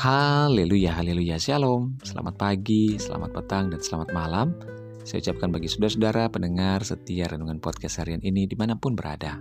Haleluya, 0.00 0.96
haleluya, 0.96 1.36
shalom. 1.36 2.00
Selamat 2.00 2.40
pagi, 2.40 2.96
selamat 2.96 3.36
petang, 3.36 3.68
dan 3.68 3.84
selamat 3.84 4.16
malam. 4.16 4.56
Saya 5.04 5.20
ucapkan 5.20 5.52
bagi 5.52 5.68
saudara-saudara 5.68 6.32
pendengar 6.32 6.80
setia 6.88 7.28
Renungan 7.28 7.60
Podcast 7.60 8.00
harian 8.00 8.24
ini 8.24 8.48
di 8.48 8.56
mana 8.56 8.80
pun 8.80 8.96
berada. 8.96 9.36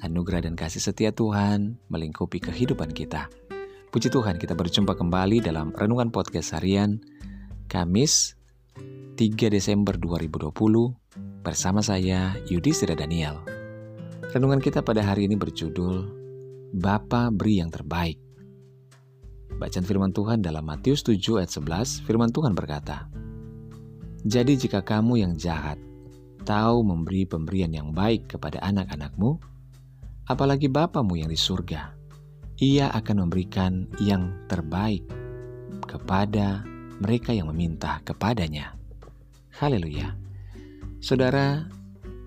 Anugerah 0.00 0.48
dan 0.48 0.56
kasih 0.56 0.80
setia 0.80 1.12
Tuhan 1.12 1.76
melingkupi 1.92 2.40
kehidupan 2.40 2.88
kita. 2.96 3.28
Puji 3.92 4.08
Tuhan 4.08 4.40
kita 4.40 4.56
berjumpa 4.56 4.96
kembali 4.96 5.44
dalam 5.44 5.76
Renungan 5.76 6.08
Podcast 6.08 6.56
harian 6.56 6.96
Kamis 7.68 8.32
3 9.20 9.28
Desember 9.52 10.00
2020 10.00 10.56
bersama 11.44 11.84
saya 11.84 12.32
Yudhistira 12.48 12.96
Daniel. 12.96 13.44
Renungan 14.32 14.64
kita 14.64 14.80
pada 14.80 15.04
hari 15.04 15.28
ini 15.28 15.36
berjudul 15.36 16.08
Bapa 16.80 17.28
beri 17.28 17.60
yang 17.60 17.68
terbaik. 17.68 18.31
Bacaan 19.60 19.84
firman 19.84 20.12
Tuhan 20.14 20.40
dalam 20.40 20.64
Matius 20.64 21.04
7 21.04 21.40
ayat 21.40 21.52
11, 21.52 22.06
firman 22.06 22.30
Tuhan 22.30 22.56
berkata, 22.56 23.08
Jadi 24.24 24.56
jika 24.56 24.80
kamu 24.80 25.24
yang 25.24 25.32
jahat 25.34 25.76
tahu 26.42 26.82
memberi 26.82 27.26
pemberian 27.26 27.72
yang 27.72 27.90
baik 27.90 28.30
kepada 28.30 28.62
anak-anakmu, 28.62 29.38
apalagi 30.30 30.70
Bapamu 30.70 31.18
yang 31.18 31.30
di 31.30 31.38
surga, 31.38 31.94
ia 32.62 32.90
akan 32.94 33.26
memberikan 33.26 33.90
yang 33.98 34.46
terbaik 34.46 35.02
kepada 35.86 36.62
mereka 37.02 37.34
yang 37.34 37.50
meminta 37.50 37.98
kepadanya. 38.06 38.78
Haleluya. 39.58 40.14
Saudara, 41.02 41.66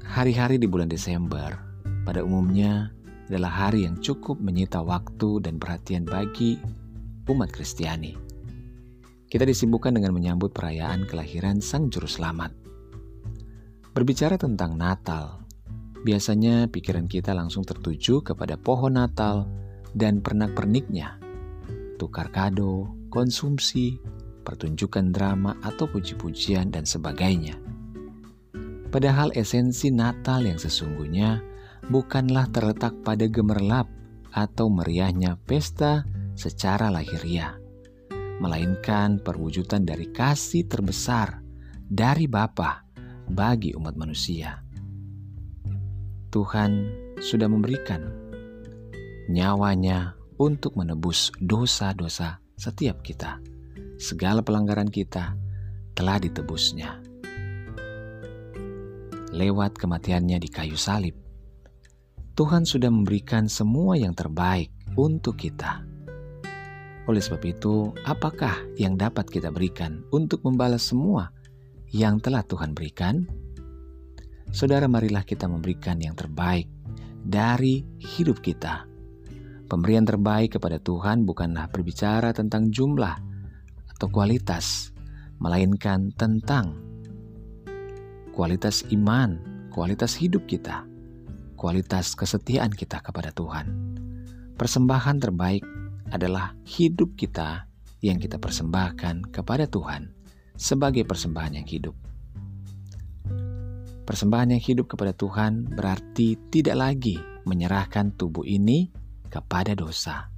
hari-hari 0.03 0.59
di 0.59 0.67
bulan 0.67 0.91
Desember 0.91 1.55
pada 2.03 2.21
umumnya 2.21 2.91
adalah 3.31 3.49
hari 3.49 3.87
yang 3.87 3.97
cukup 4.03 4.37
menyita 4.37 4.83
waktu 4.83 5.41
dan 5.41 5.57
perhatian 5.57 6.05
bagi 6.05 6.59
umat 7.25 7.49
Kristiani. 7.49 8.13
Kita 9.25 9.41
disibukkan 9.41 9.97
dengan 9.97 10.13
menyambut 10.13 10.53
perayaan 10.53 11.09
kelahiran 11.09 11.57
Sang 11.57 11.89
Juru 11.89 12.05
Selamat. 12.05 12.53
Berbicara 13.91 14.37
tentang 14.37 14.77
Natal, 14.77 15.41
biasanya 16.05 16.69
pikiran 16.69 17.09
kita 17.09 17.33
langsung 17.33 17.65
tertuju 17.65 18.21
kepada 18.21 18.55
pohon 18.61 19.01
Natal 19.01 19.49
dan 19.97 20.21
pernak-perniknya, 20.21 21.17
tukar 21.97 22.29
kado, 22.29 22.93
konsumsi, 23.09 23.97
pertunjukan 24.45 25.09
drama 25.09 25.57
atau 25.65 25.89
puji-pujian 25.89 26.69
dan 26.69 26.85
sebagainya. 26.85 27.57
Padahal 28.93 29.33
esensi 29.33 29.89
Natal 29.89 30.45
yang 30.45 30.61
sesungguhnya 30.61 31.41
bukanlah 31.89 32.47
terletak 32.53 32.93
pada 33.01 33.25
gemerlap 33.25 33.89
atau 34.31 34.69
meriahnya 34.69 35.41
pesta 35.49 36.05
secara 36.35 36.91
lahiriah, 36.91 37.55
melainkan 38.43 39.23
perwujudan 39.23 39.87
dari 39.87 40.11
kasih 40.11 40.67
terbesar 40.67 41.39
dari 41.87 42.27
Bapa 42.27 42.83
bagi 43.31 43.71
umat 43.73 43.95
manusia. 43.95 44.59
Tuhan 46.29 46.71
sudah 47.23 47.47
memberikan 47.47 48.03
nyawanya 49.31 50.19
untuk 50.35 50.75
menebus 50.75 51.31
dosa-dosa 51.39 52.43
setiap 52.59 52.99
kita. 53.01 53.39
Segala 53.95 54.43
pelanggaran 54.43 54.91
kita 54.91 55.39
telah 55.95 56.19
ditebusnya. 56.19 56.99
Lewat 59.31 59.79
kematiannya 59.79 60.35
di 60.43 60.49
kayu 60.51 60.75
salib, 60.75 61.15
Tuhan 62.35 62.67
sudah 62.67 62.91
memberikan 62.91 63.47
semua 63.47 63.95
yang 63.95 64.11
terbaik 64.11 64.75
untuk 64.99 65.39
kita 65.39 65.94
oleh 67.05 67.21
sebab 67.21 67.41
itu, 67.45 67.93
apakah 68.01 68.65
yang 68.81 68.97
dapat 68.97 69.29
kita 69.29 69.53
berikan 69.53 70.01
untuk 70.09 70.41
membalas 70.41 70.89
semua 70.89 71.29
yang 71.93 72.17
telah 72.17 72.41
Tuhan 72.41 72.73
berikan? 72.73 73.29
Saudara, 74.49 74.89
marilah 74.89 75.21
kita 75.21 75.45
memberikan 75.45 76.01
yang 76.01 76.17
terbaik 76.17 76.65
dari 77.21 77.85
hidup 78.01 78.41
kita. 78.41 78.89
Pemberian 79.69 80.05
terbaik 80.05 80.57
kepada 80.57 80.81
Tuhan 80.81 81.25
bukanlah 81.25 81.69
berbicara 81.69 82.33
tentang 82.33 82.73
jumlah 82.73 83.17
atau 83.97 84.07
kualitas, 84.09 84.89
melainkan 85.37 86.09
tentang 86.13 86.73
kualitas 88.33 88.81
iman, 88.89 89.37
kualitas 89.69 90.17
hidup 90.17 90.45
kita, 90.49 90.85
kualitas 91.53 92.17
kesetiaan 92.17 92.73
kita 92.73 92.97
kepada 93.01 93.29
Tuhan. 93.29 93.93
Persembahan 94.57 95.17
terbaik 95.21 95.74
adalah 96.13 96.53
hidup 96.67 97.17
kita 97.17 97.65
yang 98.05 98.21
kita 98.21 98.37
persembahkan 98.37 99.33
kepada 99.33 99.65
Tuhan 99.65 100.13
sebagai 100.53 101.03
persembahan 101.07 101.57
yang 101.57 101.67
hidup. 101.67 101.95
Persembahan 104.05 104.53
yang 104.53 104.61
hidup 104.61 104.93
kepada 104.93 105.17
Tuhan 105.17 105.65
berarti 105.65 106.37
tidak 106.53 106.77
lagi 106.77 107.17
menyerahkan 107.49 108.13
tubuh 108.13 108.45
ini 108.45 108.93
kepada 109.33 109.73
dosa. 109.73 110.29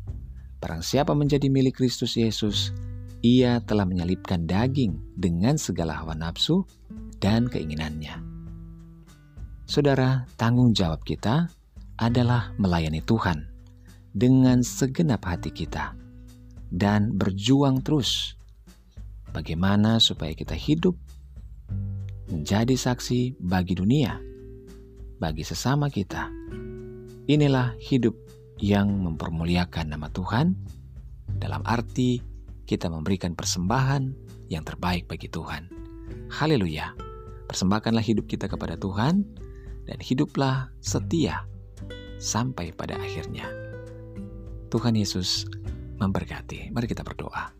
Barang 0.63 0.79
siapa 0.79 1.11
menjadi 1.11 1.51
milik 1.51 1.83
Kristus 1.83 2.15
Yesus, 2.15 2.71
ia 3.19 3.59
telah 3.67 3.83
menyalipkan 3.83 4.47
daging 4.47 4.95
dengan 5.19 5.59
segala 5.59 5.99
hawa 5.99 6.15
nafsu 6.15 6.63
dan 7.19 7.51
keinginannya. 7.51 8.15
Saudara, 9.67 10.23
tanggung 10.39 10.71
jawab 10.71 11.03
kita 11.03 11.51
adalah 11.99 12.55
melayani 12.55 13.03
Tuhan 13.03 13.56
dengan 14.13 14.63
segenap 14.63 15.25
hati 15.25 15.51
kita 15.51 15.95
dan 16.71 17.15
berjuang 17.15 17.79
terus 17.83 18.35
bagaimana 19.31 19.99
supaya 20.03 20.35
kita 20.35 20.55
hidup 20.55 20.95
menjadi 22.27 22.75
saksi 22.75 23.39
bagi 23.39 23.75
dunia, 23.79 24.19
bagi 25.19 25.43
sesama 25.47 25.87
kita. 25.87 26.27
Inilah 27.27 27.75
hidup 27.79 28.15
yang 28.59 28.87
mempermuliakan 29.03 29.95
nama 29.95 30.07
Tuhan 30.11 30.55
dalam 31.39 31.63
arti 31.63 32.19
kita 32.67 32.91
memberikan 32.91 33.35
persembahan 33.35 34.11
yang 34.51 34.63
terbaik 34.63 35.07
bagi 35.07 35.31
Tuhan. 35.31 35.71
Haleluya. 36.31 36.95
Persembahkanlah 37.47 38.03
hidup 38.03 38.27
kita 38.27 38.51
kepada 38.51 38.75
Tuhan 38.75 39.23
dan 39.87 39.99
hiduplah 40.03 40.67
setia 40.83 41.47
sampai 42.19 42.75
pada 42.75 42.99
akhirnya. 42.99 43.47
Tuhan 44.67 44.99
Yesus 44.99 45.47
memberkati. 45.97 46.75
Mari 46.75 46.85
kita 46.91 47.01
berdoa. 47.01 47.55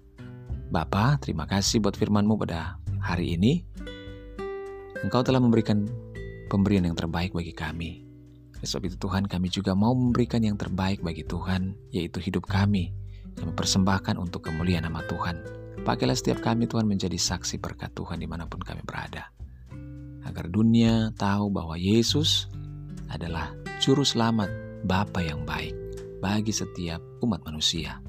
Bapa, 0.68 1.16
terima 1.24 1.48
kasih 1.48 1.80
buat 1.80 1.96
firman-Mu 1.96 2.36
pada 2.36 2.76
hari 3.00 3.40
ini. 3.40 3.64
Engkau 5.00 5.24
telah 5.24 5.40
memberikan 5.40 5.88
pemberian 6.52 6.84
yang 6.84 6.98
terbaik 6.98 7.32
bagi 7.32 7.56
kami. 7.56 8.04
Sebab 8.60 8.92
itu 8.92 8.98
Tuhan 9.00 9.30
kami 9.30 9.48
juga 9.48 9.78
mau 9.78 9.96
memberikan 9.96 10.44
yang 10.44 10.60
terbaik 10.60 11.00
bagi 11.00 11.24
Tuhan, 11.24 11.78
yaitu 11.94 12.20
hidup 12.20 12.44
kami. 12.50 12.92
Kami 13.38 13.52
persembahkan 13.54 14.18
untuk 14.20 14.50
kemuliaan 14.50 14.84
nama 14.90 15.06
Tuhan. 15.08 15.40
Pakailah 15.86 16.18
setiap 16.18 16.44
kami 16.44 16.68
Tuhan 16.68 16.90
menjadi 16.90 17.16
saksi 17.16 17.64
berkat 17.64 17.96
Tuhan 17.96 18.20
di 18.20 18.28
mana 18.28 18.50
pun 18.50 18.60
kami 18.60 18.84
berada. 18.84 19.32
Agar 20.28 20.52
dunia 20.52 21.16
tahu 21.16 21.48
bahwa 21.54 21.80
Yesus 21.80 22.52
adalah 23.08 23.56
Juru 23.80 24.04
Selamat, 24.04 24.52
Bapa 24.84 25.24
yang 25.24 25.48
baik 25.48 25.87
bagi 26.20 26.54
setiap 26.54 27.00
umat 27.22 27.46
manusia. 27.46 28.02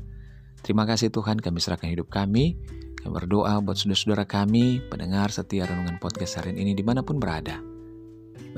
Terima 0.61 0.85
kasih 0.85 1.09
Tuhan 1.15 1.39
kami 1.39 1.59
serahkan 1.63 1.89
hidup 1.89 2.11
kami. 2.11 2.59
Kami 2.99 3.13
berdoa 3.15 3.63
buat 3.63 3.79
saudara-saudara 3.79 4.27
kami, 4.27 4.83
pendengar 4.91 5.31
setia 5.31 5.65
renungan 5.71 6.03
podcast 6.03 6.43
hari 6.43 6.59
ini 6.59 6.75
di 6.75 6.83
mana 6.83 7.07
pun 7.07 7.23
berada. 7.23 7.63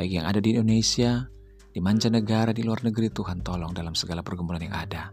Baik 0.01 0.17
yang 0.17 0.25
ada 0.25 0.41
di 0.41 0.57
Indonesia, 0.57 1.29
di 1.71 1.79
mancanegara, 1.79 2.57
di 2.57 2.65
luar 2.65 2.81
negeri 2.83 3.13
Tuhan 3.13 3.45
tolong 3.45 3.77
dalam 3.77 3.93
segala 3.93 4.25
pergumulan 4.25 4.65
yang 4.65 4.75
ada. 4.75 5.13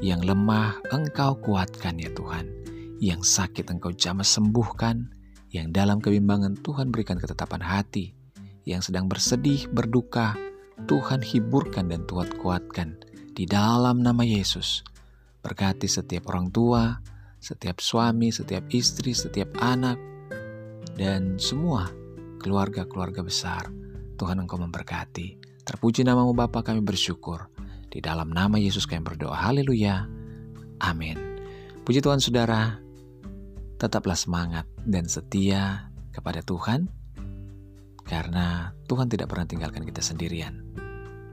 Yang 0.00 0.32
lemah 0.32 0.80
engkau 0.88 1.36
kuatkan 1.44 2.00
ya 2.00 2.08
Tuhan. 2.16 2.48
Yang 2.96 3.28
sakit 3.28 3.68
engkau 3.68 3.92
jamah 3.92 4.24
sembuhkan. 4.24 5.12
Yang 5.52 5.66
dalam 5.76 6.00
kebimbangan 6.00 6.56
Tuhan 6.64 6.88
berikan 6.88 7.20
ketetapan 7.20 7.60
hati. 7.60 8.16
Yang 8.64 8.90
sedang 8.90 9.06
bersedih, 9.06 9.68
berduka, 9.70 10.34
Tuhan 10.90 11.22
hiburkan 11.22 11.88
dan 11.88 12.04
Tuhan 12.04 12.34
kuatkan 12.40 12.98
di 13.36 13.44
dalam 13.44 14.00
nama 14.00 14.24
Yesus. 14.24 14.80
Berkati 15.44 15.84
setiap 15.84 16.32
orang 16.32 16.48
tua, 16.48 16.96
setiap 17.36 17.84
suami, 17.84 18.32
setiap 18.32 18.64
istri, 18.72 19.12
setiap 19.12 19.60
anak, 19.60 20.00
dan 20.96 21.36
semua 21.36 21.92
keluarga-keluarga 22.40 23.20
besar. 23.20 23.68
Tuhan 24.16 24.40
Engkau 24.40 24.56
memberkati. 24.56 25.36
Terpuji 25.60 26.00
namamu 26.00 26.32
Bapa 26.32 26.64
kami 26.64 26.80
bersyukur. 26.80 27.52
Di 27.92 28.00
dalam 28.00 28.32
nama 28.32 28.56
Yesus 28.56 28.88
kami 28.88 29.04
berdoa. 29.04 29.36
Haleluya. 29.36 30.08
Amin. 30.80 31.20
Puji 31.84 32.00
Tuhan 32.00 32.24
saudara. 32.24 32.80
Tetaplah 33.76 34.16
semangat 34.16 34.64
dan 34.88 35.04
setia 35.04 35.92
kepada 36.16 36.40
Tuhan. 36.40 36.88
Karena 38.08 38.72
Tuhan 38.88 39.12
tidak 39.12 39.28
pernah 39.28 39.44
tinggalkan 39.44 39.84
kita 39.84 40.00
sendirian. 40.00 40.85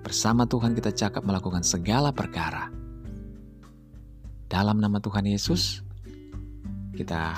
Bersama 0.03 0.43
Tuhan 0.43 0.75
kita 0.75 0.91
cakap 0.91 1.23
melakukan 1.23 1.63
segala 1.63 2.11
perkara. 2.11 2.67
Dalam 4.51 4.77
nama 4.77 4.99
Tuhan 4.99 5.25
Yesus, 5.25 5.81
kita 6.93 7.33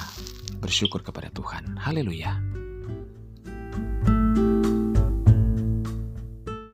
bersyukur 0.59 1.05
kepada 1.05 1.29
Tuhan. 1.31 1.77
Haleluya. 1.79 2.44